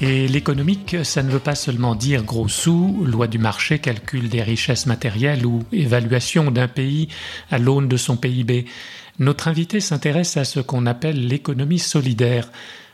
[0.00, 4.42] Et l'économique, ça ne veut pas seulement dire gros sous, loi du marché, calcul des
[4.42, 7.08] richesses matérielles ou évaluation d'un pays
[7.50, 8.66] à l'aune de son PIB.
[9.18, 12.48] Notre invité s'intéresse à ce qu'on appelle l'économie solidaire.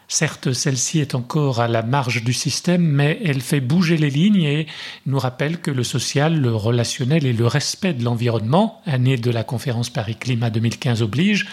[0.09, 4.43] Certes, celle-ci est encore à la marge du système, mais elle fait bouger les lignes
[4.43, 4.67] et
[5.05, 9.45] nous rappelle que le social, le relationnel et le respect de l'environnement, année de la
[9.45, 11.49] conférence Paris Climat 2015 oblige,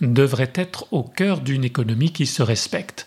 [0.00, 3.06] devraient être au cœur d'une économie qui se respecte.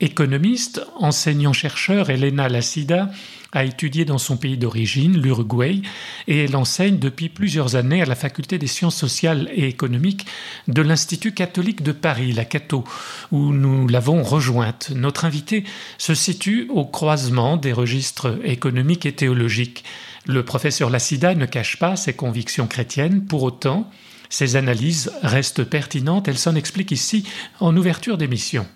[0.00, 3.10] Économiste, enseignant-chercheur, Elena Lassida
[3.52, 5.82] a étudié dans son pays d'origine, l'Uruguay,
[6.28, 10.26] et elle enseigne depuis plusieurs années à la faculté des sciences sociales et économiques
[10.68, 12.84] de l'Institut catholique de Paris, la Cato,
[13.32, 14.92] où nous l'avons rejointe.
[14.94, 15.64] Notre invité
[15.96, 19.82] se situe au croisement des registres économiques et théologiques.
[20.26, 23.90] Le professeur Lassida ne cache pas ses convictions chrétiennes, pour autant,
[24.28, 26.28] ses analyses restent pertinentes.
[26.28, 27.24] Elle s'en explique ici
[27.58, 28.66] en ouverture d'émission.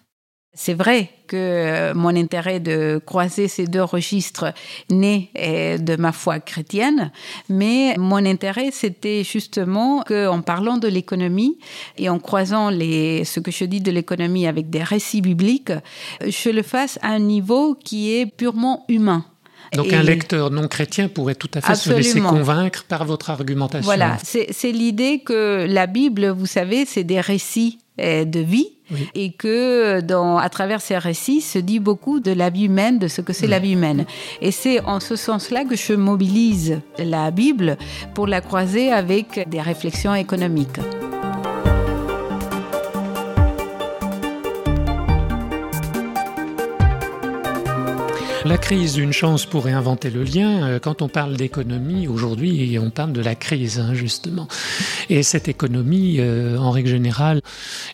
[0.54, 4.52] C'est vrai que euh, mon intérêt de croiser ces deux registres
[4.90, 7.10] naît euh, de ma foi chrétienne,
[7.48, 11.56] mais mon intérêt c'était justement qu'en parlant de l'économie
[11.96, 15.72] et en croisant les, ce que je dis de l'économie avec des récits bibliques,
[16.20, 19.24] je le fasse à un niveau qui est purement humain.
[19.74, 23.84] Donc un lecteur non chrétien pourrait tout à fait se laisser convaincre par votre argumentation.
[23.84, 28.68] Voilà, c'est l'idée que la Bible, vous savez, c'est des récits euh, de vie
[29.14, 33.08] et que dans, à travers ces récits se dit beaucoup de la vie humaine, de
[33.08, 34.04] ce que c'est la vie humaine.
[34.40, 37.76] Et c'est en ce sens-là que je mobilise la Bible
[38.14, 40.78] pour la croiser avec des réflexions économiques.
[48.44, 50.66] La crise, une chance pour réinventer le lien.
[50.66, 54.48] Euh, quand on parle d'économie aujourd'hui, on parle de la crise, hein, justement.
[55.08, 57.40] Et cette économie, euh, en règle générale,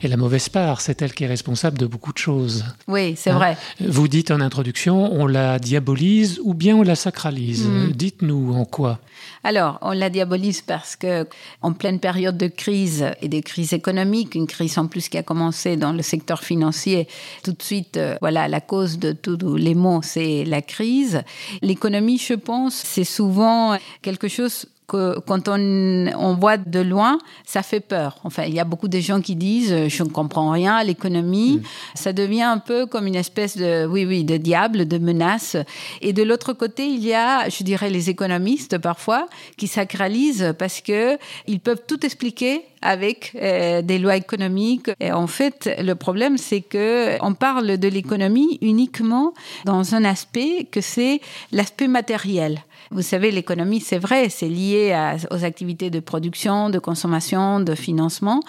[0.02, 0.80] est la mauvaise part.
[0.80, 2.64] C'est elle qui est responsable de beaucoup de choses.
[2.86, 3.58] Oui, c'est hein vrai.
[3.80, 7.66] Vous dites en introduction, on la diabolise ou bien on la sacralise.
[7.66, 7.92] Hmm.
[7.92, 9.00] Dites-nous en quoi.
[9.44, 11.26] Alors, on la diabolise parce que,
[11.62, 15.22] en pleine période de crise et de crise économique, une crise en plus qui a
[15.22, 17.08] commencé dans le secteur financier,
[17.42, 21.22] tout de suite, euh, voilà, la cause de tous les maux, c'est la crise.
[21.62, 27.62] L'économie, je pense, c'est souvent quelque chose que quand on, on voit de loin, ça
[27.62, 28.16] fait peur.
[28.24, 30.82] Enfin, il y a beaucoup de gens qui disent euh, je ne comprends rien à
[30.82, 31.58] l'économie.
[31.58, 31.62] Mm.
[31.94, 35.56] Ça devient un peu comme une espèce de oui oui de diable, de menace.
[36.00, 39.26] Et de l'autre côté, il y a, je dirais, les économistes parfois
[39.58, 44.90] qui sacralisent parce que ils peuvent tout expliquer avec euh, des lois économiques.
[45.00, 49.34] Et en fait, le problème, c'est que on parle de l'économie uniquement
[49.64, 51.20] dans un aspect que c'est
[51.52, 52.62] l'aspect matériel.
[52.90, 58.40] Vous savez, l'économie, c'est vrai, c'est lié aux activités de production, de consommation, de financement.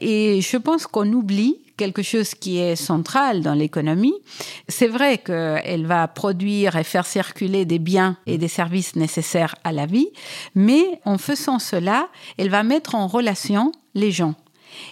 [0.00, 4.14] Et je pense qu'on oublie quelque chose qui est central dans l'économie.
[4.68, 9.72] C'est vrai qu'elle va produire et faire circuler des biens et des services nécessaires à
[9.72, 10.08] la vie,
[10.54, 14.34] mais en faisant cela, elle va mettre en relation les gens.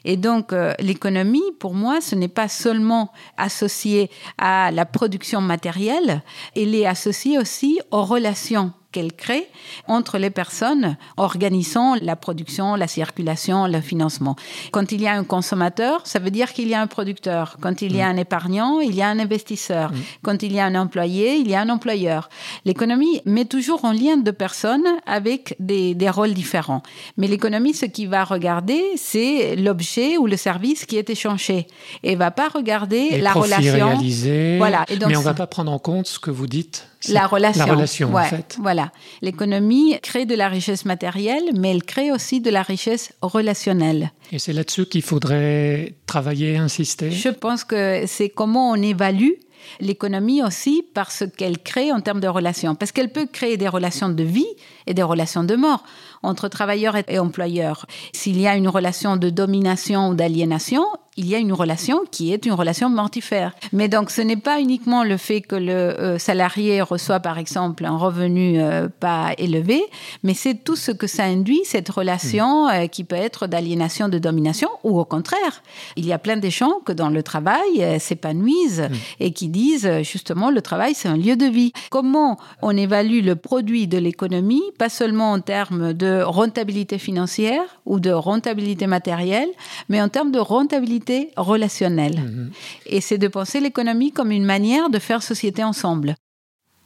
[0.05, 6.23] Et donc, euh, l'économie, pour moi, ce n'est pas seulement associé à la production matérielle,
[6.57, 9.47] elle est associée aussi aux relations qu'elle crée
[9.89, 14.37] entre les personnes organisant la production, la circulation, le financement.
[14.73, 17.59] Quand il y a un consommateur, ça veut dire qu'il y a un producteur.
[17.61, 18.15] Quand il y a mm.
[18.15, 19.93] un épargnant, il y a un investisseur.
[19.93, 19.97] Mm.
[20.23, 22.31] Quand il y a un employé, il y a un employeur.
[22.65, 26.83] L'économie met toujours en lien deux personnes avec des, des rôles différents.
[27.19, 31.67] Mais l'économie, ce qui va regarder, c'est l'objet ou le service qui est échangé.
[32.03, 33.89] Et va pas regarder la relation.
[33.89, 34.87] Réalisés, voilà.
[34.89, 37.67] Et donc, mais on va pas prendre en compte ce que vous dites la relation.
[37.67, 38.57] La relation, en fait.
[38.61, 38.93] Voilà.
[39.23, 44.13] L'économie crée de la richesse matérielle, mais elle crée aussi de la richesse relationnelle.
[44.33, 47.11] Et c'est là-dessus qu'il faudrait travailler, insister?
[47.11, 49.33] Je pense que c'est comment on évalue
[49.81, 52.75] l'économie aussi par ce qu'elle crée en termes de relations.
[52.75, 54.47] Parce qu'elle peut créer des relations de vie
[54.87, 55.83] et des relations de mort
[56.27, 57.87] entre travailleurs et employeurs.
[58.13, 60.85] S'il y a une relation de domination ou d'aliénation,
[61.17, 63.53] il y a une relation qui est une relation mortifère.
[63.73, 67.85] Mais donc, ce n'est pas uniquement le fait que le euh, salarié reçoit, par exemple,
[67.87, 69.83] un revenu euh, pas élevé,
[70.23, 72.71] mais c'est tout ce que ça induit, cette relation mm.
[72.71, 75.63] euh, qui peut être d'aliénation, de domination, ou au contraire.
[75.97, 78.95] Il y a plein de gens que dans le travail s'épanouissent mm.
[79.21, 81.73] et qui disent justement le travail c'est un lieu de vie.
[81.91, 88.01] Comment on évalue le produit de l'économie, pas seulement en termes de rentabilité financière ou
[88.01, 89.49] de rentabilité matérielle,
[89.89, 92.21] mais en termes de rentabilité relationnelle.
[92.21, 92.51] Mhm.
[92.87, 96.15] Et c'est de penser l'économie comme une manière de faire société ensemble.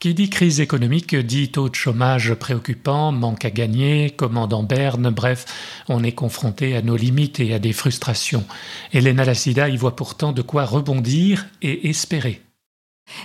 [0.00, 5.10] Qui dit crise économique dit taux de chômage préoccupant, manque à gagner, commande en berne,
[5.10, 5.44] bref,
[5.90, 8.44] on est confronté à nos limites et à des frustrations.
[8.94, 12.40] Elena Lassida y voit pourtant de quoi rebondir et espérer.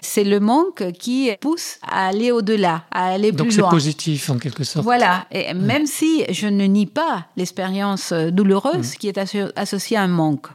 [0.01, 3.45] C'est le manque qui pousse à aller au-delà, à aller plus loin.
[3.45, 4.83] Donc c'est positif en quelque sorte.
[4.83, 8.97] Voilà, et même si je ne nie pas l'expérience douloureuse mm.
[8.97, 9.17] qui est
[9.55, 10.47] associée à un manque.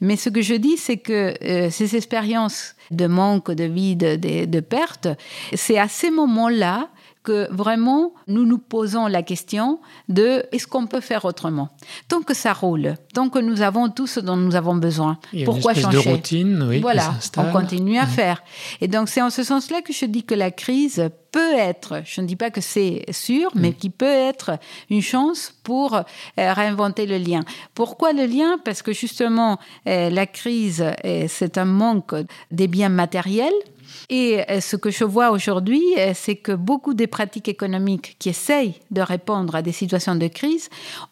[0.00, 4.44] Mais ce que je dis, c'est que euh, ces expériences de manque, de vide, de,
[4.44, 5.08] de perte,
[5.54, 6.88] c'est à ces moments-là
[7.24, 11.70] que vraiment nous nous posons la question de est-ce qu'on peut faire autrement?
[12.08, 15.72] Tant que ça roule, tant que nous avons tout ce dont nous avons besoin, pourquoi
[15.72, 18.44] une changer de routine, oui, Voilà, on continue à faire.
[18.80, 22.20] Et donc c'est en ce sens-là que je dis que la crise peut être, je
[22.20, 23.74] ne dis pas que c'est sûr, mais mm.
[23.74, 24.52] qui peut être
[24.88, 26.02] une chance pour euh,
[26.36, 27.40] réinventer le lien.
[27.74, 28.58] Pourquoi le lien?
[28.64, 32.14] Parce que justement, euh, la crise, euh, c'est un manque
[32.52, 33.52] des biens matériels
[34.08, 38.28] et euh, ce que je vois aujourd'hui, euh, c'est que beaucoup des pratiques économiques qui
[38.28, 40.68] essayent de répondre à des situations de crise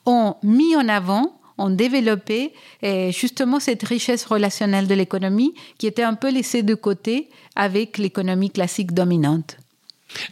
[0.06, 2.52] ont mis en avant ont développé
[2.82, 7.98] euh, justement cette richesse relationnelle de l'économie qui était un peu laissée de côté avec
[7.98, 9.58] l'économie classique dominante.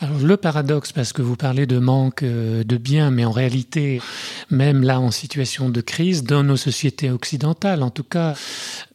[0.00, 4.02] Alors le paradoxe, parce que vous parlez de manque de biens, mais en réalité,
[4.50, 8.34] même là en situation de crise, dans nos sociétés occidentales, en tout cas,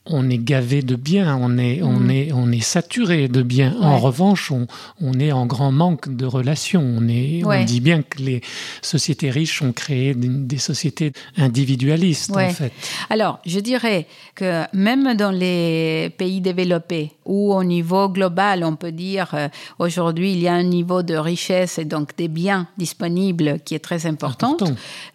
[0.08, 2.12] on est gavé de biens, on est, on mm.
[2.12, 3.76] est, on est saturé de biens.
[3.82, 4.68] En revanche, on,
[5.02, 6.82] on, est en grand manque de relations.
[6.82, 8.42] On, est, on dit bien que les
[8.82, 12.72] sociétés riches ont créé des, sociétés individualistes, en fait.
[13.10, 14.06] Alors, je dirais
[14.36, 19.48] que même dans les pays développés, où au niveau global, on peut dire euh,
[19.80, 23.80] aujourd'hui, il y a un niveau de richesse et donc des biens disponibles qui est
[23.80, 24.58] très important.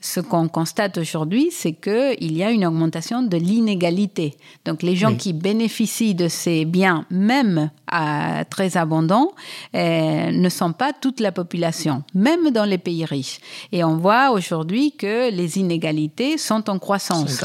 [0.01, 4.35] Ce qu'on constate aujourd'hui, c'est qu'il y a une augmentation de l'inégalité.
[4.65, 9.33] Donc, les gens qui bénéficient de ces biens, même à, très abondants,
[9.75, 13.41] euh, ne sont pas toute la population, même dans les pays riches.
[13.73, 17.45] Et on voit aujourd'hui que les inégalités sont en croissance.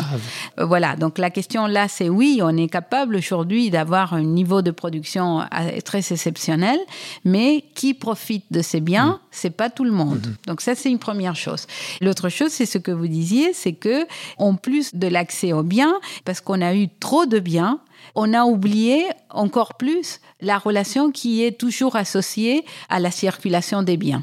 [0.59, 4.61] Euh, voilà, donc la question là, c'est oui, on est capable aujourd'hui d'avoir un niveau
[4.61, 6.79] de production euh, très exceptionnel,
[7.23, 9.19] mais qui profite de ces biens, mm.
[9.31, 10.25] c'est pas tout le monde.
[10.25, 10.47] Mm-hmm.
[10.47, 11.67] Donc ça, c'est une première chose.
[12.01, 14.05] L'autre chose, c'est ce que vous disiez, c'est que
[14.37, 17.79] en plus de l'accès aux biens, parce qu'on a eu trop de biens,
[18.15, 23.97] on a oublié encore plus la relation qui est toujours associée à la circulation des
[23.97, 24.21] biens.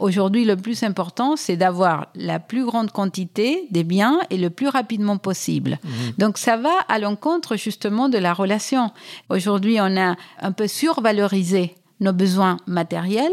[0.00, 4.68] Aujourd'hui, le plus important, c'est d'avoir la plus grande quantité des biens et le plus
[4.68, 5.78] rapidement possible.
[5.82, 5.88] Mmh.
[6.18, 8.90] Donc, ça va à l'encontre justement de la relation.
[9.28, 13.32] Aujourd'hui, on a un peu survalorisé nos besoins matériels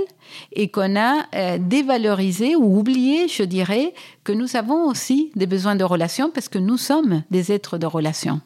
[0.53, 5.75] et qu'on a euh, dévalorisé ou oublié, je dirais, que nous avons aussi des besoins
[5.75, 8.41] de relation parce que nous sommes des êtres de relation.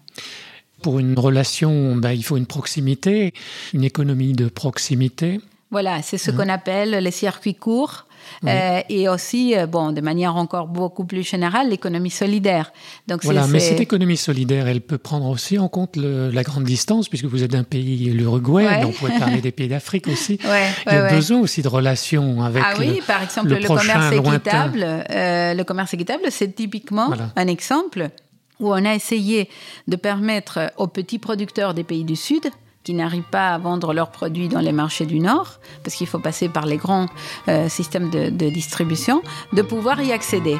[0.81, 3.33] Pour une relation, bah, il faut une proximité,
[3.73, 5.41] une économie de proximité.
[5.71, 6.35] Voilà, c'est ce mmh.
[6.35, 8.05] qu'on appelle les circuits courts.
[8.45, 12.71] Euh, et aussi, euh, bon, de manière encore beaucoup plus générale, l'économie solidaire.
[13.07, 17.09] Donc voilà, mais cette économie solidaire, elle peut prendre aussi en compte la grande distance,
[17.09, 20.39] puisque vous êtes d'un pays, l'Uruguay, donc on pourrait parler des pays d'Afrique aussi.
[20.87, 24.85] Il y a besoin aussi de relations avec Ah oui, par exemple, le, commerce équitable.
[25.09, 28.09] Euh, le commerce équitable, c'est typiquement un exemple
[28.59, 29.49] où on a essayé
[29.87, 32.49] de permettre aux petits producteurs des pays du Sud
[32.83, 36.19] qui n'arrivent pas à vendre leurs produits dans les marchés du Nord, parce qu'il faut
[36.19, 37.07] passer par les grands
[37.47, 39.21] euh, systèmes de, de distribution,
[39.53, 40.57] de pouvoir y accéder.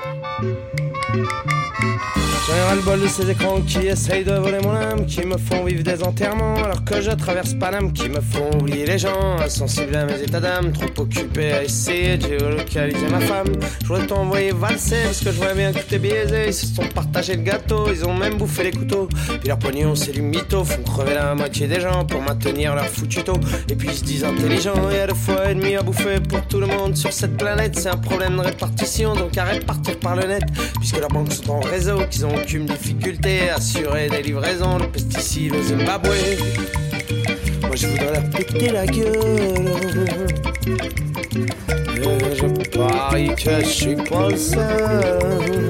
[2.49, 5.23] J'en ai ras le bol de ces écrans qui essayent de voler mon âme, qui
[5.23, 8.97] me font vivre des enterrements alors que je traverse Paname, qui me font oublier les
[8.97, 13.49] gens, insensibles à mes états d'âme, trop occupé à essayer de géolocaliser ma femme.
[13.83, 16.47] Je voudrais t'envoyer valser parce que je vois bien que est biaisé.
[16.47, 19.07] Ils se sont partagés le gâteau, ils ont même bouffé les couteaux.
[19.39, 22.87] Puis leur pognon, c'est du mytho, font crever la moitié des gens pour maintenir leur
[22.87, 23.39] foutu taux.
[23.69, 26.41] Et puis ils se disent intelligents, et à deux fois et demi à bouffer pour
[26.47, 27.77] tout le monde sur cette planète.
[27.77, 30.43] C'est un problème de répartition, donc arrête de partir par le net,
[30.79, 34.85] puisque leurs banques sont en réseau, qu'ils ont aucune difficulté à assurer des livraisons de
[34.85, 36.09] pesticides au Zimbabwe.
[37.61, 39.69] Moi je voudrais leur péter la gueule.
[41.95, 45.69] Et je parie que je suis pas le seul.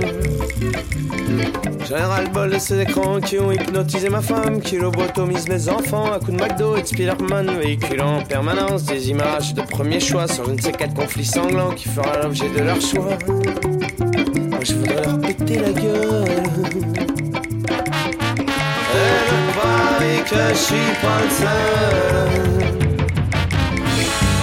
[1.88, 5.49] J'en ai ras le bol de ces écrans qui ont hypnotisé ma femme, qui lobotomisent
[5.49, 9.61] mes enfants à coups de McDo et de Spiderman, véhiculant en permanence des images de
[9.61, 13.17] premier choix sur je ne sais quel conflit sanglant qui fera l'objet de leur choix.
[14.61, 16.25] Je voudrais leur péter la gueule.
[20.01, 22.59] et que je suis pas le seul.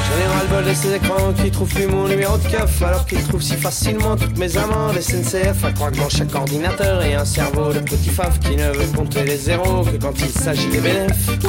[0.08, 3.42] J'en le de ces écrans qui trouvent plus mon numéro de keuf alors qu'ils trouvent
[3.42, 7.72] si facilement toutes mes amendes SNCF à croire que dans chaque ordinateur a un cerveau
[7.72, 11.46] de petit faf qui ne veut compter les zéros que quand il s'agit des bénéfices.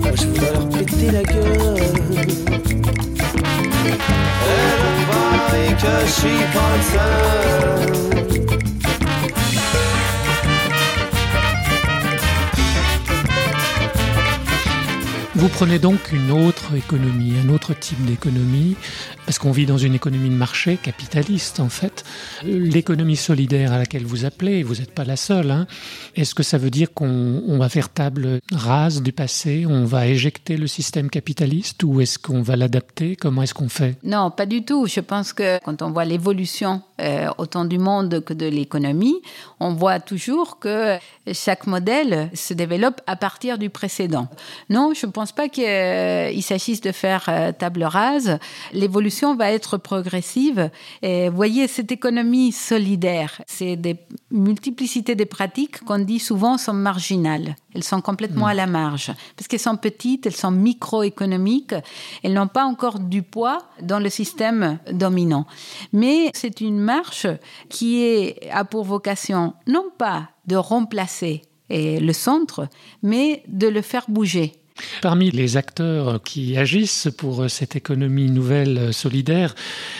[0.00, 1.72] Moi je voudrais leur péter la gueule.
[5.76, 8.11] Que je suis
[15.52, 18.76] prenez donc une autre économie, un autre type d'économie,
[19.26, 22.04] parce qu'on vit dans une économie de marché capitaliste en fait.
[22.42, 25.66] L'économie solidaire à laquelle vous appelez, vous n'êtes pas la seule, hein.
[26.16, 30.56] est-ce que ça veut dire qu'on va faire table rase du passé, on va éjecter
[30.56, 33.16] le système capitaliste ou est-ce qu'on va l'adapter?
[33.16, 33.96] Comment est-ce qu'on fait?
[34.02, 34.86] Non, pas du tout.
[34.86, 39.20] Je pense que quand on voit l'évolution euh, autant du monde que de l'économie,
[39.60, 40.98] on voit toujours que
[41.32, 44.28] chaque modèle se développe à partir du précédent.
[44.70, 48.38] Non, je ne pense pas qu'il euh, s'agisse de faire euh, table rase.
[48.72, 50.70] L'évolution va être progressive.
[51.02, 53.96] Et voyez, cette économie solidaire, c'est des
[54.30, 57.56] multiplicités des pratiques qu'on dit souvent sont marginales.
[57.74, 61.74] Elles sont complètement à la marge parce qu'elles sont petites, elles sont microéconomiques,
[62.22, 65.46] elles n'ont pas encore du poids dans le système dominant.
[65.92, 67.26] Mais c'est une marche
[67.70, 72.68] qui est, a pour vocation non pas de remplacer le centre,
[73.02, 74.61] mais de le faire bouger.
[75.00, 79.54] Parmi les acteurs qui agissent pour cette économie nouvelle solidaire,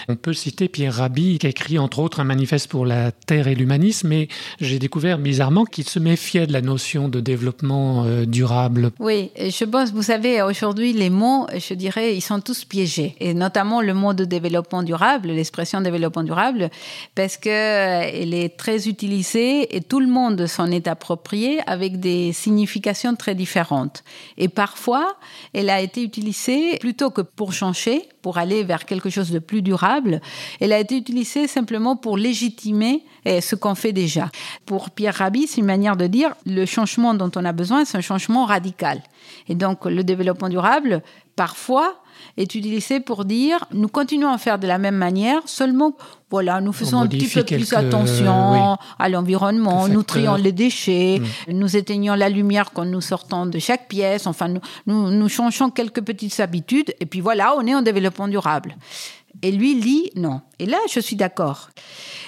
[0.09, 3.49] on peut citer Pierre Rabhi qui a écrit entre autres un manifeste pour la terre
[3.49, 4.29] et l'humanisme et
[4.61, 8.91] j'ai découvert bizarrement qu'il se méfiait de la notion de développement euh, durable.
[8.99, 13.35] Oui, je pense, vous savez, aujourd'hui les mots, je dirais, ils sont tous piégés et
[13.35, 16.71] notamment le mot de développement durable, l'expression développement durable,
[17.15, 22.01] parce que euh, elle est très utilisée et tout le monde s'en est approprié avec
[22.01, 24.05] des significations très différentes.
[24.39, 25.17] Et parfois,
[25.53, 29.61] elle a été utilisée plutôt que pour changer, pour aller vers quelque chose de plus
[29.61, 30.23] durable,
[30.61, 34.31] elle a été utilisée simplement pour légitimer eh, ce qu'on fait déjà.
[34.65, 37.99] Pour Pierre Rabhi, c'est une manière de dire le changement dont on a besoin, c'est
[37.99, 39.03] un changement radical.
[39.47, 41.03] Et donc, le développement durable,
[41.37, 42.03] parfois,
[42.37, 45.95] est utilisé pour dire nous continuons à faire de la même manière, seulement
[46.31, 51.53] voilà, nous faisons un petit peu plus attention à l'environnement, nous trions les déchets, mm.
[51.53, 55.69] nous éteignons la lumière quand nous sortons de chaque pièce, enfin nous, nous, nous changeons
[55.69, 58.77] quelques petites habitudes et puis voilà, on est en développement durable.
[59.41, 60.41] Et lui lit non.
[60.59, 61.71] Et là, je suis d'accord.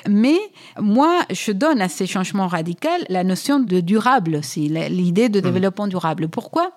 [0.08, 0.38] Mais
[0.78, 5.42] moi, je donne à ces changements radicaux la notion de durable, c'est l'idée de mm.
[5.42, 6.28] développement durable.
[6.28, 6.72] Pourquoi?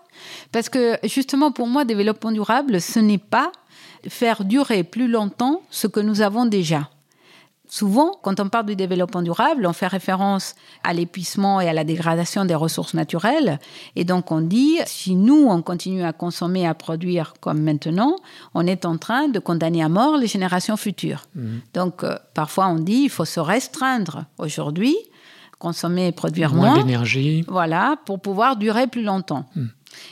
[0.52, 3.52] Parce que justement, pour moi, développement durable, ce n'est pas
[4.08, 6.90] faire durer plus longtemps ce que nous avons déjà.
[7.70, 11.84] Souvent, quand on parle du développement durable, on fait référence à l'épuisement et à la
[11.84, 13.60] dégradation des ressources naturelles.
[13.96, 18.16] Et donc, on dit, si nous, on continue à consommer, à produire comme maintenant,
[18.54, 21.24] on est en train de condamner à mort les générations futures.
[21.36, 21.62] Mhm.
[21.74, 24.96] Donc, euh, parfois, on dit, il faut se restreindre aujourd'hui,
[25.60, 27.44] consommer et produire moins, d'énergie.
[27.48, 29.46] Voilà, pour pouvoir durer plus longtemps.
[29.56, 29.70] Mhm.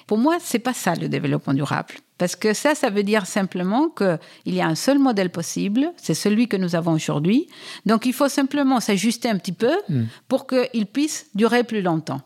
[0.07, 1.95] Pour moi, c'est pas ça le développement durable.
[2.17, 6.13] Parce que ça, ça veut dire simplement qu'il y a un seul modèle possible, c'est
[6.13, 7.48] celui que nous avons aujourd'hui.
[7.86, 10.03] Donc il faut simplement s'ajuster un petit peu hmm.
[10.27, 12.22] pour qu'il puisse durer plus longtemps.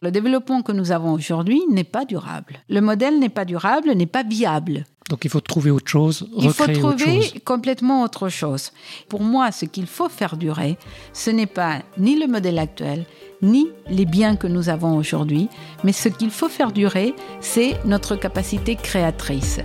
[0.00, 2.60] Le développement que nous avons aujourd'hui n'est pas durable.
[2.68, 4.84] Le modèle n'est pas durable, n'est pas viable.
[5.10, 8.70] Donc il faut trouver autre chose, Il faut trouver complètement autre chose.
[9.08, 10.78] Pour moi, ce qu'il faut faire durer,
[11.12, 13.04] ce n'est pas ni le modèle actuel,
[13.42, 15.48] ni les biens que nous avons aujourd'hui,
[15.84, 19.60] mais ce qu'il faut faire durer, c'est notre capacité créatrice.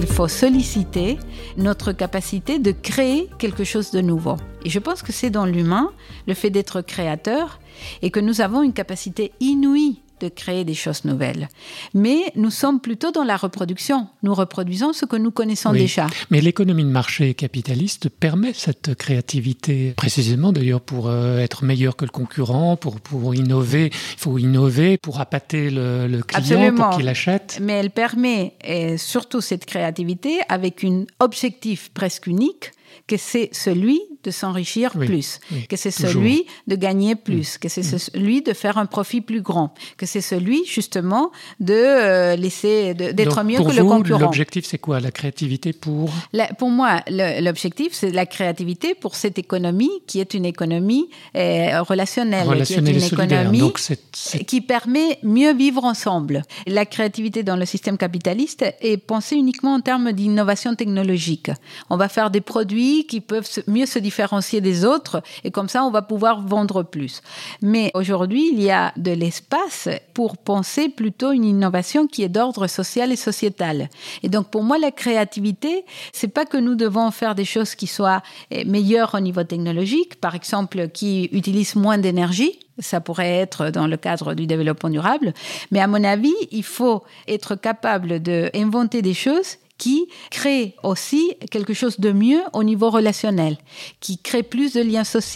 [0.00, 1.18] Il faut solliciter
[1.56, 4.36] notre capacité de créer quelque chose de nouveau.
[4.64, 5.92] Et je pense que c'est dans l'humain,
[6.26, 7.60] le fait d'être créateur,
[8.02, 11.48] et que nous avons une capacité inouïe de créer des choses nouvelles.
[11.94, 14.08] Mais nous sommes plutôt dans la reproduction.
[14.22, 16.06] Nous reproduisons ce que nous connaissons déjà.
[16.30, 22.04] Mais l'économie de marché capitaliste permet cette créativité, précisément d'ailleurs pour euh, être meilleur que
[22.04, 23.86] le concurrent, pour, pour innover.
[23.86, 27.58] Il faut innover pour appâter le, client, pour qu'il achète.
[27.60, 32.72] Mais elle permet et surtout cette créativité avec un objectif presque unique,
[33.06, 38.42] que c'est celui de s'enrichir plus, que c'est celui de gagner plus, que c'est celui
[38.42, 43.58] de faire un profit plus grand, que c'est celui justement de euh, laisser d'être mieux
[43.58, 44.20] que le concurrent.
[44.20, 46.10] L'objectif, c'est quoi La créativité pour?
[46.58, 52.46] Pour moi, l'objectif, c'est la créativité pour cette économie qui est une économie euh, relationnelle,
[52.46, 53.80] relationnelle, qui est une économie Donc
[54.46, 56.42] qui permet mieux vivre ensemble.
[56.66, 61.50] La créativité dans le système capitaliste est pensée uniquement en termes d'innovation technologique.
[61.88, 64.17] On va faire des produits qui peuvent mieux se différencier
[64.60, 67.22] des autres et comme ça, on va pouvoir vendre plus.
[67.62, 72.66] Mais aujourd'hui, il y a de l'espace pour penser plutôt une innovation qui est d'ordre
[72.66, 73.88] social et sociétal.
[74.22, 77.86] Et donc, pour moi, la créativité, c'est pas que nous devons faire des choses qui
[77.86, 82.58] soient eh, meilleures au niveau technologique, par exemple, qui utilisent moins d'énergie.
[82.78, 85.32] Ça pourrait être dans le cadre du développement durable.
[85.70, 91.72] Mais à mon avis, il faut être capable d'inventer des choses qui crée aussi quelque
[91.72, 93.56] chose de mieux au niveau relationnel,
[94.00, 95.28] qui crée plus de liens sociaux,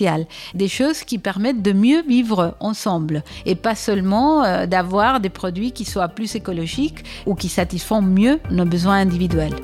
[0.55, 5.73] des choses qui permettent de mieux vivre ensemble et pas seulement euh, d'avoir des produits
[5.73, 9.55] qui soient plus écologiques ou qui satisfont mieux nos besoins individuels.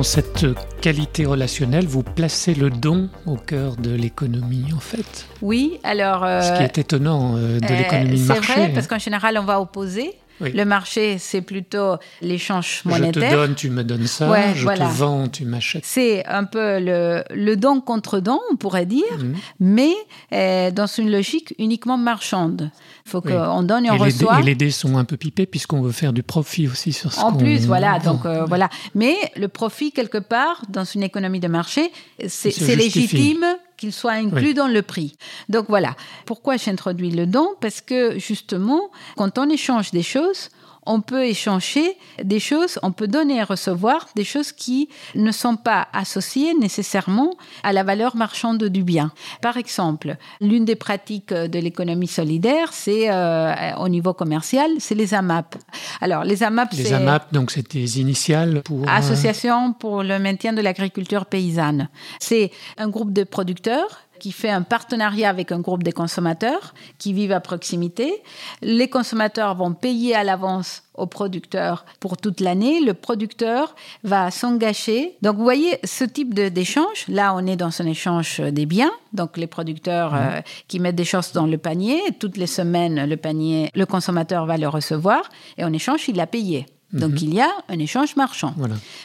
[0.00, 0.46] Dans cette
[0.80, 5.26] qualité relationnelle, vous placez le don au cœur de l'économie, en fait.
[5.42, 6.22] Oui, alors.
[6.22, 8.42] Ce qui est euh, étonnant euh, de l'économie de marché.
[8.46, 13.22] C'est vrai, parce qu'en général, on va opposer le marché, c'est plutôt l'échange monétaire.
[13.22, 14.54] Je te donne, tu me donnes ça.
[14.54, 15.84] je te vends, tu m'achètes.
[15.84, 19.34] C'est un peu le, le, don contre don, on pourrait dire, mhm.
[19.60, 19.92] mais
[20.32, 22.70] euh, dans une logique uniquement marchande.
[23.06, 24.40] Il faut qu'on donne et on reçoit.
[24.40, 27.20] et les dés sont un peu pipés puisqu'on veut faire du profit aussi sur ce
[27.20, 27.98] En plus, voilà.
[27.98, 28.68] Donc euh, voilà.
[28.94, 31.90] Mais le profit quelque part dans une économie de marché,
[32.26, 33.44] c'est légitime
[33.80, 35.16] qu'il soit inclus dans le prix.
[35.48, 35.96] Donc voilà.
[36.26, 37.48] Pourquoi j'introduis le don?
[37.60, 40.50] Parce que justement, quand on échange des choses,
[40.86, 45.56] on peut échanger des choses, on peut donner et recevoir des choses qui ne sont
[45.56, 49.12] pas associées nécessairement à la valeur marchande du bien.
[49.42, 55.14] Par exemple, l'une des pratiques de l'économie solidaire, c'est euh, au niveau commercial, c'est les
[55.14, 55.56] AMAP.
[56.00, 60.52] Alors les AMAP, les AMAP, donc c'est des initiales pour euh, Association pour le maintien
[60.52, 61.88] de l'agriculture paysanne.
[62.18, 67.12] C'est un groupe de producteurs qui fait un partenariat avec un groupe de consommateurs qui
[67.12, 68.22] vivent à proximité.
[68.62, 72.80] Les consommateurs vont payer à l'avance au producteur pour toute l'année.
[72.80, 73.74] Le producteur
[74.04, 75.16] va s'engager.
[75.22, 78.92] Donc, vous voyez, ce type d'échange, là, on est dans un échange des biens.
[79.12, 80.18] Donc, les producteurs mmh.
[80.18, 84.46] euh, qui mettent des choses dans le panier, toutes les semaines, le panier, le consommateur
[84.46, 85.22] va le recevoir
[85.56, 86.66] et en échange, il l'a payé.
[86.92, 87.18] Donc mhm.
[87.22, 88.54] il y a un échange marchand.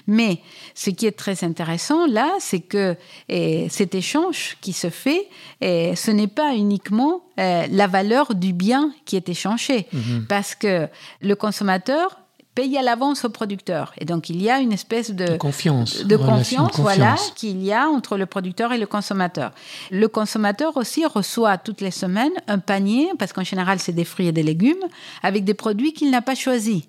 [0.08, 0.42] Mais
[0.74, 2.96] ce qui est très intéressant là, c'est que
[3.28, 5.28] cet échange qui se fait,
[5.62, 10.26] ce n'est pas uniquement euh, la valeur du bien qui est échangé, mhm.
[10.30, 10.88] parce que
[11.22, 12.20] le consommateur
[12.56, 13.92] paye à l'avance au producteur.
[13.98, 17.90] Et donc, il y a une espèce de, confiance, de confiance, voilà, qu'il y a
[17.90, 19.52] entre le producteur et le consommateur.
[19.92, 24.28] Le consommateur aussi reçoit toutes les semaines un panier, parce qu'en général, c'est des fruits
[24.28, 24.86] et des légumes,
[25.22, 26.84] avec des produits qu'il n'a pas choisis.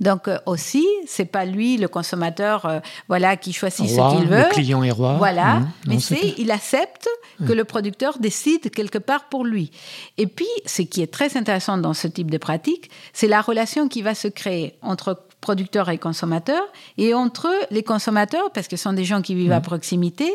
[0.00, 4.44] Donc euh, aussi, c'est pas lui, le consommateur, euh, voilà, qui choisit ce qu'il veut.
[4.48, 5.14] Le client est roi.
[5.18, 5.72] Voilà, mmh.
[5.86, 7.08] mais c'est, il accepte
[7.46, 9.70] que le producteur décide quelque part pour lui.
[10.18, 13.88] Et puis, ce qui est très intéressant dans ce type de pratique, c'est la relation
[13.88, 16.64] qui va se créer entre producteurs et consommateurs,
[16.98, 19.62] et entre les consommateurs, parce que ce sont des gens qui vivent à mmh.
[19.62, 20.30] proximité,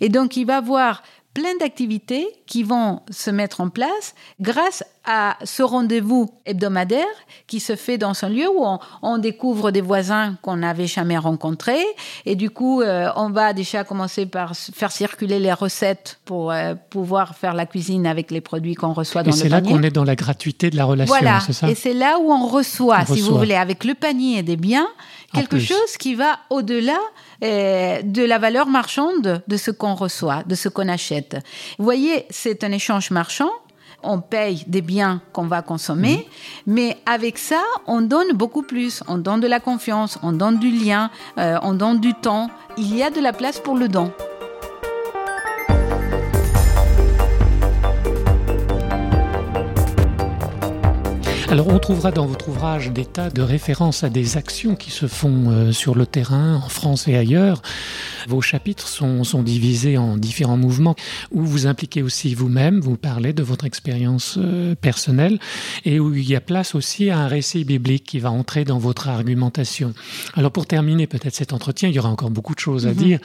[0.00, 1.02] et donc il va voir
[1.34, 7.06] plein d'activités qui vont se mettre en place grâce à ce rendez-vous hebdomadaire
[7.46, 8.66] qui se fait dans un lieu où
[9.02, 11.84] on, découvre des voisins qu'on n'avait jamais rencontrés
[12.26, 16.74] et du coup euh, on va déjà commencer par faire circuler les recettes pour euh,
[16.90, 19.46] pouvoir faire la cuisine avec les produits qu'on reçoit dans le panier.
[19.46, 21.40] Et c'est là qu'on est dans la gratuité de la relation, voilà.
[21.40, 21.70] c'est ça?
[21.70, 24.88] Et c'est là où on reçoit, si vous voulez, avec le panier des biens,
[25.32, 26.98] quelque chose qui va au-delà
[27.42, 31.36] euh, de la valeur marchande de ce qu'on reçoit, de ce qu'on achète.
[31.78, 33.50] Vous voyez, c'est un échange marchand.
[34.02, 36.26] On paye des biens qu'on va consommer,
[36.66, 36.74] mhm.
[36.74, 39.02] mais avec ça, on donne beaucoup plus.
[39.08, 42.50] On donne de la confiance, on donne du lien, euh, on donne du temps.
[42.78, 44.10] Il y a de la place pour le don.
[51.50, 55.08] Alors on trouvera dans votre ouvrage des tas de références à des actions qui se
[55.08, 57.60] font euh, sur le terrain, en France et ailleurs.
[58.28, 60.96] Vos chapitres sont, sont divisés en différents mouvements
[61.30, 65.38] où vous impliquez aussi vous-même, vous parlez de votre expérience euh, personnelle
[65.84, 68.78] et où il y a place aussi à un récit biblique qui va entrer dans
[68.78, 69.94] votre argumentation.
[70.34, 72.94] Alors pour terminer peut-être cet entretien, il y aura encore beaucoup de choses à mm-hmm.
[72.94, 73.18] dire.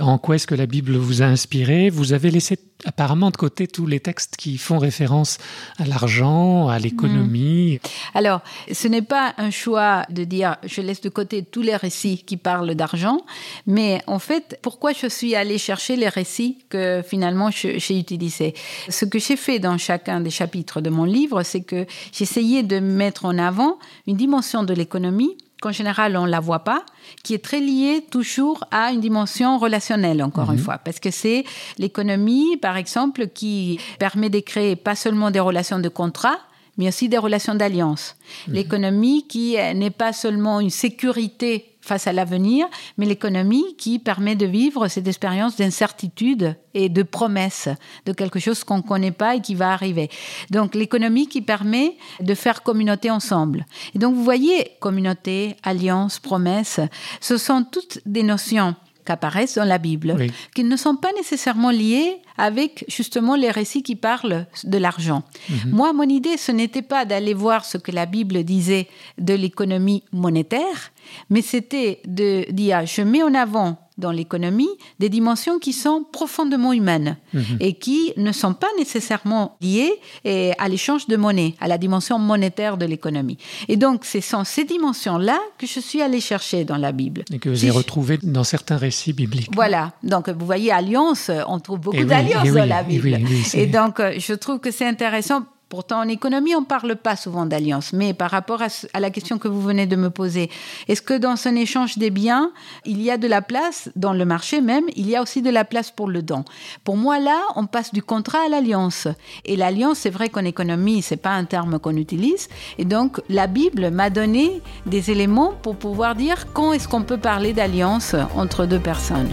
[0.00, 1.90] En quoi est-ce que la Bible vous a inspiré?
[1.90, 5.38] Vous avez laissé apparemment de côté tous les textes qui font référence
[5.78, 7.74] à l'argent, à l'économie.
[7.74, 7.88] Mm.
[8.14, 8.40] Alors,
[8.72, 12.36] ce n'est pas un choix de dire je laisse de côté tous les récits qui
[12.36, 13.18] parlent d'argent,
[13.66, 18.54] mais en fait, pourquoi je suis allée chercher les récits que finalement j'ai utilisés?
[18.88, 22.78] Ce que j'ai fait dans chacun des chapitres de mon livre, c'est que j'essayais de
[22.78, 26.84] mettre en avant une dimension de l'économie qu'en général on ne la voit pas,
[27.22, 30.64] qui est très liée toujours à une dimension relationnelle, encore une mhm.
[30.64, 31.44] fois, parce que c'est
[31.78, 36.38] l'économie, par exemple, qui permet de créer pas seulement des relations de contrat,
[36.78, 38.16] mais aussi des relations d'alliance.
[38.46, 38.54] Mhm.
[38.54, 42.66] L'économie qui n'est pas seulement une sécurité face à l'avenir,
[42.98, 47.68] mais l'économie qui permet de vivre cette expérience d'incertitude et de promesse
[48.06, 50.10] de quelque chose qu'on ne connaît pas et qui va arriver.
[50.50, 53.66] Donc l'économie qui permet de faire communauté ensemble.
[53.94, 56.80] Et donc vous voyez, communauté, alliance, promesse,
[57.20, 58.74] ce sont toutes des notions
[59.10, 60.16] apparaissent dans la Bible,
[60.54, 65.22] qui ne sont pas nécessairement liés avec justement les récits qui parlent de l'argent.
[65.48, 65.70] Mhm.
[65.72, 70.02] Moi, mon idée, ce n'était pas d'aller voir ce que la Bible disait de l'économie
[70.12, 70.92] monétaire,
[71.28, 76.72] mais c'était de dire, je mets en avant dans l'économie des dimensions qui sont profondément
[76.72, 77.58] humaines mhm.
[77.60, 79.92] et qui ne sont pas nécessairement liées
[80.24, 83.38] eh, à l'échange de monnaie, à la dimension monétaire de l'économie.
[83.68, 87.24] Et donc, ce sont ces dimensions-là que je suis allée chercher dans la Bible.
[87.32, 89.54] Et que vous avez retrouvées dans certains récits bibliques.
[89.54, 89.92] Voilà.
[90.02, 93.18] Donc, vous voyez, alliance, on trouve beaucoup d'alliances dans la Bible.
[93.54, 97.46] et donc, je trouve que c'est intéressant Pourtant, en économie, on ne parle pas souvent
[97.46, 97.92] d'alliance.
[97.92, 100.50] Mais par rapport à, la question que vous venez de me poser,
[100.88, 102.50] est-ce que dans un échange des biens,
[102.84, 105.50] il y a de la place, dans le marché même, il y a aussi de
[105.50, 106.44] la place pour le don?
[106.82, 109.06] Pour moi, là, on passe du contrat à l'alliance.
[109.44, 112.48] Et l'alliance, c'est vrai qu'en économie, c'est pas un terme qu'on utilise.
[112.76, 117.16] Et donc, la Bible m'a donné des éléments pour pouvoir dire quand est-ce qu'on peut
[117.16, 119.32] parler d'alliance entre deux personnes.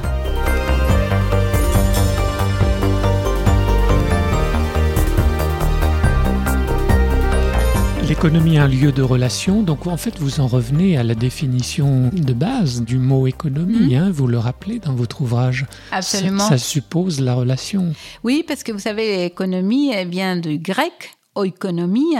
[8.17, 12.33] L'économie un lieu de relation, donc en fait vous en revenez à la définition de
[12.33, 14.01] base du mot économie, mhm.
[14.01, 15.67] hein, vous le rappelez dans votre ouvrage.
[15.91, 16.49] Absolument.
[16.49, 17.93] Ça, suppose la relation.
[18.23, 22.15] Oui, parce que vous savez, l'économie vient du grec oikonomie,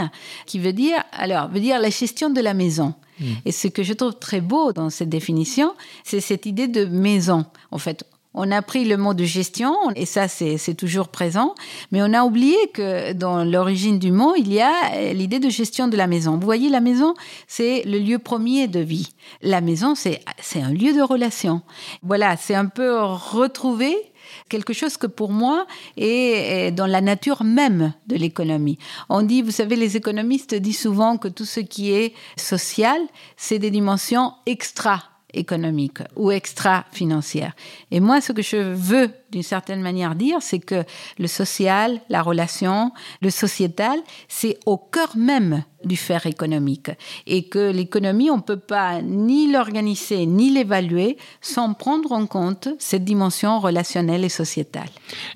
[0.46, 2.94] qui veut dire, alors, veut dire la gestion de la maison.
[3.18, 3.26] Mhm.
[3.44, 7.44] Et ce que je trouve très beau dans cette définition, c'est cette idée de maison.
[7.72, 8.04] En fait,
[8.34, 11.54] on a pris le mot de gestion, et ça c'est toujours présent,
[11.90, 15.88] mais on a oublié que dans l'origine du mot, il y a l'idée de gestion
[15.88, 16.36] de la maison.
[16.36, 17.14] Vous voyez, la maison,
[17.46, 19.08] c'est le lieu premier de vie.
[19.42, 20.20] La maison, c'est
[20.54, 21.62] un lieu de relation.
[22.02, 23.96] Voilà, c'est un peu retrouver
[24.50, 28.78] quelque chose que pour moi est dans la nature même de l'économie.
[29.08, 33.00] On dit, vous savez, les économistes disent souvent que tout ce qui est social,
[33.36, 35.02] c'est des dimensions extra
[35.38, 37.54] économique ou extra-financière.
[37.90, 40.84] Et moi, ce que je veux d'une certaine manière dire, c'est que
[41.18, 46.90] le social, la relation, le sociétal, c'est au cœur même du faire économique.
[47.26, 52.68] Et que l'économie, on ne peut pas ni l'organiser ni l'évaluer sans prendre en compte
[52.80, 54.88] cette dimension relationnelle et sociétale.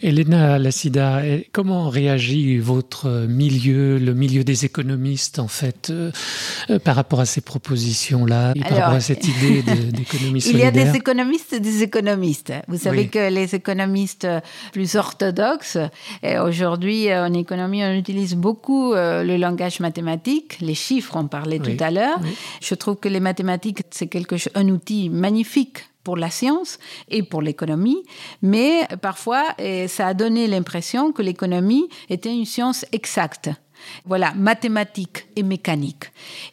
[0.03, 6.11] Elena Lassida, comment réagit votre milieu, le milieu des économistes, en fait, euh,
[6.71, 10.81] euh, par rapport à ces propositions-là, par rapport à cette idée d'économie solidaire Il y
[10.81, 12.53] a des économistes et des économistes.
[12.67, 14.29] Vous savez que les économistes économistes
[14.73, 15.79] plus orthodoxes.
[16.23, 21.59] Aujourd'hui, euh, en économie, on utilise beaucoup euh, le langage mathématique, les chiffres, on parlait
[21.59, 22.21] tout à l'heure.
[22.61, 27.23] Je trouve que les mathématiques, c'est quelque chose, un outil magnifique pour la science et
[27.23, 28.03] pour l'économie,
[28.43, 29.45] mais parfois,
[29.87, 33.51] ça a donné l'impression que l'économie était une science exacte.
[34.05, 36.05] Voilà, mathématiques et mécanique.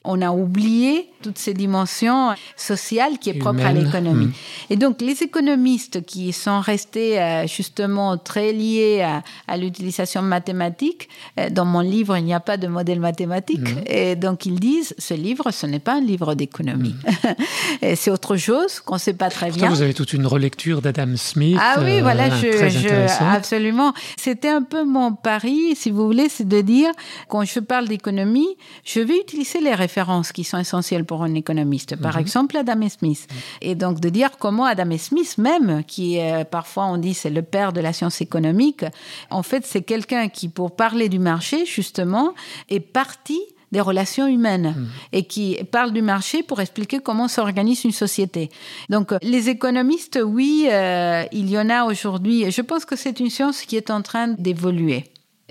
[0.03, 4.27] On a oublié toutes ces dimensions sociales qui est propre à l'économie.
[4.27, 4.33] Hmm.
[4.69, 9.05] Et donc, les économistes qui sont restés euh, justement très liés
[9.47, 13.75] à, l'utilisation mathématique, euh, dans mon livre, il n'y a pas de modèle mathématique.
[13.75, 13.83] Hmm.
[13.87, 16.95] Et donc, ils disent, ce livre, ce n'est pas un livre d'économie.
[17.03, 17.93] Hmm.
[17.95, 19.69] c'est autre chose qu'on ne sait pas très bien.
[19.69, 21.57] Vous avez toute une relecture d'Adam Smith.
[21.59, 23.93] Ah oui, voilà, euh, je, absolument.
[24.17, 26.91] C'était un peu mon pari, si vous voulez, c'est de dire,
[27.27, 31.95] quand je parle d'économie, je vais utiliser les références qui sont essentielles pour un économiste.
[31.95, 32.21] Par mhm.
[32.21, 33.27] exemple, Adam Smith.
[33.61, 37.41] Et donc de dire comment Adam Smith même, qui est, parfois on dit c'est le
[37.41, 38.85] père de la science économique,
[39.29, 42.33] en fait c'est quelqu'un qui, pour parler du marché, justement,
[42.69, 43.39] est parti
[43.71, 44.87] des relations humaines mmh.
[45.13, 48.49] et qui parle du marché pour expliquer comment s'organise une société.
[48.89, 52.49] Donc les économistes, oui, euh, il y en a aujourd'hui.
[52.49, 55.05] Je pense que c'est une science qui est en train d'évoluer.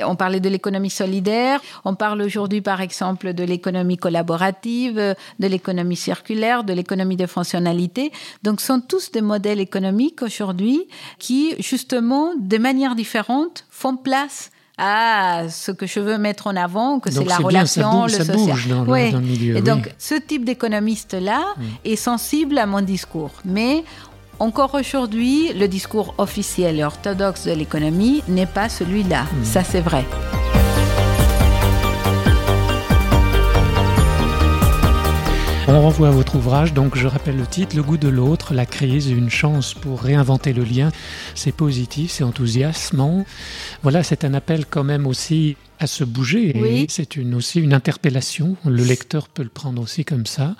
[0.05, 4.97] On parlait de l'économie solidaire, on parle aujourd'hui par exemple de l'économie collaborative,
[5.39, 8.13] de l'économie circulaire, de l'économie de fonctionnalité.
[8.43, 14.51] Donc ce sont tous des modèles économiques aujourd'hui qui justement, de manière différente, font place
[14.79, 18.59] à ce que je veux mettre en avant, que c'est la relation, le social.
[18.87, 19.13] oui.
[19.57, 21.63] Et donc, ce type d'économiste-là mm.
[21.85, 23.33] est sensible à mon discours.
[23.45, 23.85] Mais
[24.41, 29.25] encore aujourd'hui, le discours officiel et orthodoxe de l'économie n'est pas celui-là.
[29.25, 29.45] Mm.
[29.45, 30.05] Ça, c'est vrai.
[35.71, 38.65] On renvoie à votre ouvrage, donc je rappelle le titre, Le goût de l'autre, la
[38.65, 40.91] crise, une chance pour réinventer le lien.
[41.35, 43.27] C'est positif, c'est enthousiasmant.
[43.83, 46.53] Voilà, c'est un appel quand même aussi à se bouger.
[46.57, 46.87] Oui.
[46.89, 48.57] C'est une, aussi une interpellation.
[48.65, 50.55] Le lecteur peut le prendre aussi comme ça.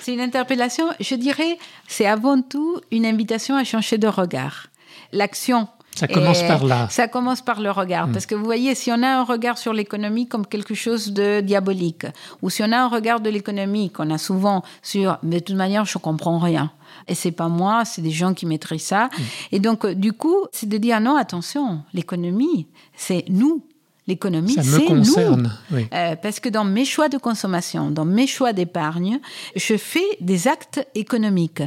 [0.00, 4.68] C'est une interpellation, je dirais, c'est avant tout une invitation à changer de regard.
[5.12, 6.88] L'action ça commence par là.
[6.90, 8.08] Ça commence par le regard.
[8.08, 8.12] Hmm.
[8.12, 11.40] Parce que vous voyez, si on a un regard sur l'économie comme quelque chose de
[11.40, 12.06] diabolique,
[12.40, 15.56] ou si on a un regard de l'économie qu'on a souvent sur, mais de toute
[15.56, 16.72] manière, je comprends rien.
[17.08, 19.06] Et c'est pas moi, c'est des gens qui maîtrisent ça.
[19.06, 19.22] Hmm.
[19.52, 23.62] Et donc, euh, du coup, c'est de dire non, attention, l'économie, c'est nous.
[24.08, 25.46] L'économie, c'est nous.
[25.92, 29.20] Euh, parce que dans mes choix de consommation, dans mes choix d'épargne,
[29.54, 31.62] je fais des actes économiques.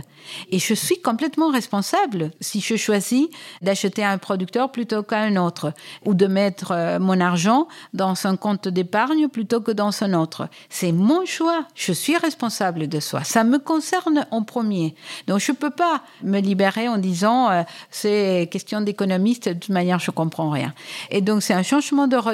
[0.52, 3.28] Et je suis complètement responsable si je choisis
[3.62, 5.72] d'acheter un producteur plutôt qu'un autre,
[6.04, 10.50] ou de mettre euh, mon argent dans un compte d'épargne plutôt que dans un autre.
[10.70, 11.66] C'est mon choix.
[11.74, 13.24] Je suis responsable de soi.
[13.24, 14.94] Ça me concerne en premier.
[15.28, 19.70] Donc je ne peux pas me libérer en disant euh, c'est question d'économiste, de toute
[19.70, 20.74] manière je comprends rien.
[21.12, 22.26] Et donc c'est un changement de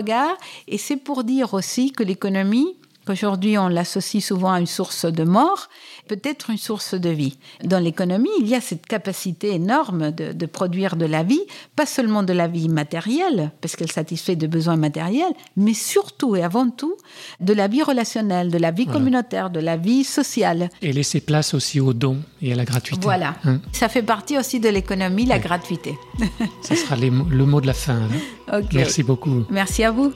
[0.68, 5.24] Et c'est pour dire aussi que l'économie, qu'aujourd'hui on l'associe souvent à une source de
[5.24, 5.70] mort,
[6.08, 7.38] peut être une source de vie.
[7.64, 11.42] Dans l'économie, il y a cette capacité énorme de, produire de la vie,
[11.76, 16.44] pas seulement de la vie matérielle, parce qu'elle satisfait de besoins matériels, mais surtout et
[16.44, 16.96] avant tout
[17.40, 20.70] de la vie relationnelle, de la vie communautaire, de la vie sociale.
[20.82, 23.02] Et laisser place aussi aux dons et à la gratuité.
[23.02, 23.36] Voilà.
[23.46, 25.98] Hein Ça fait partie aussi de l'économie, la gratuité.
[26.62, 28.02] Ce sera le mot de la fin.
[28.52, 28.62] Hein.
[28.74, 29.44] Merci beaucoup.
[29.50, 30.12] Merci à vous.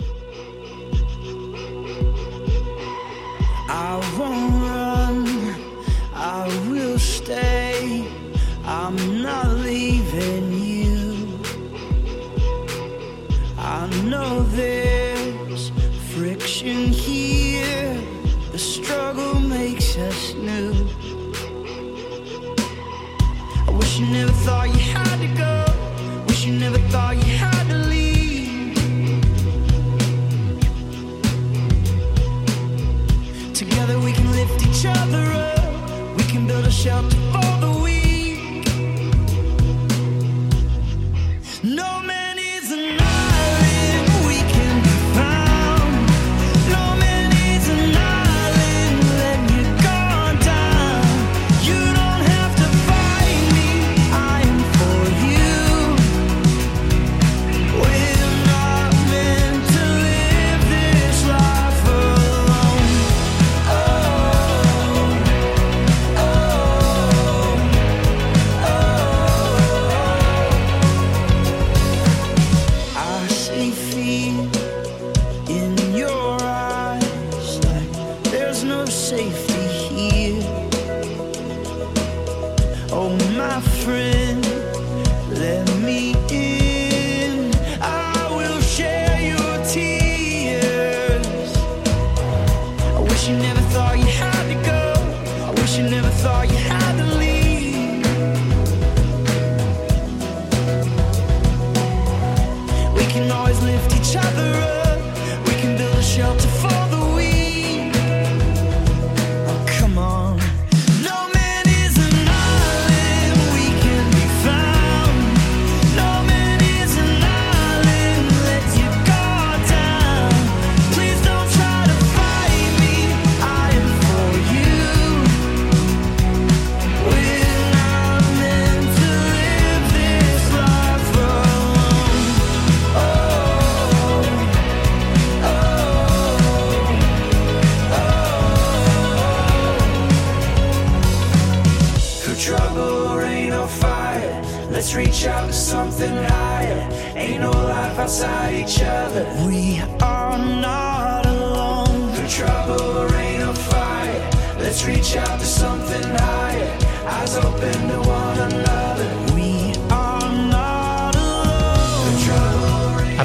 [7.25, 8.05] Stay.
[8.63, 11.39] I'm not leaving you.
[13.57, 15.71] I know there's
[16.13, 17.99] friction here.
[18.51, 20.73] The struggle makes us new.
[23.67, 25.55] I wish you never thought you had to go.
[26.27, 28.75] Wish you never thought you had to leave.
[33.53, 35.55] Together we can lift each other up
[36.17, 37.14] We can build a shelter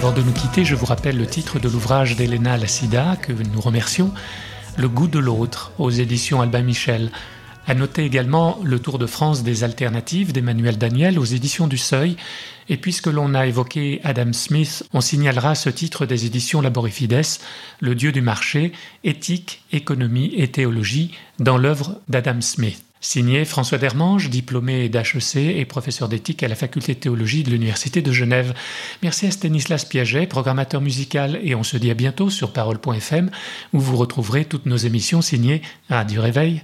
[0.01, 3.61] Avant de nous quitter, je vous rappelle le titre de l'ouvrage d'Elena Lassida, que nous
[3.61, 4.15] remercions,
[4.79, 7.11] Le goût de l'autre, aux éditions Albin Michel.
[7.67, 12.17] À noter également le Tour de France des alternatives d'Emmanuel Daniel aux éditions du Seuil.
[12.71, 17.21] Et puisque l'on a évoqué Adam Smith, on signalera ce titre des éditions Laborifides,
[17.81, 18.73] Le Dieu du marché,
[19.05, 22.83] éthique, économie et théologie, dans l'œuvre d'Adam Smith.
[23.01, 28.03] Signé François Dermange, diplômé d'HEC et professeur d'éthique à la faculté de théologie de l'Université
[28.03, 28.55] de Genève.
[29.03, 33.31] Merci à Stanislas Piaget, programmateur musical, et on se dit à bientôt sur parole.fm
[33.73, 36.63] où vous retrouverez toutes nos émissions signées Radio Réveil.